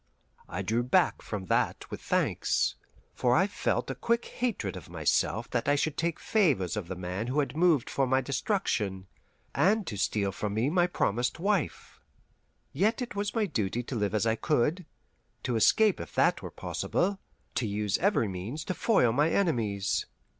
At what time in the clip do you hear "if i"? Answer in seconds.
14.15-14.33